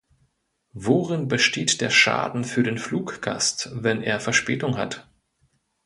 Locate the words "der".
1.79-1.91